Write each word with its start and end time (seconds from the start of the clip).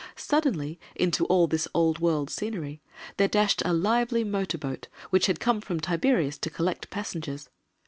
Suddenly, 0.15 0.79
into 0.95 1.25
all 1.25 1.45
this 1.45 1.67
old 1.75 1.99
world 1.99 2.31
scenery, 2.31 2.81
there 3.17 3.27
dashed 3.27 3.61
a 3.63 3.71
lively 3.71 4.23
motor 4.23 4.57
boat, 4.57 4.87
which 5.11 5.27
had 5.27 5.39
come 5.39 5.61
from 5.61 5.79
Tiberias 5.79 6.39
to 6.39 6.49
collect 6.49 6.89
passengers. 6.89 7.51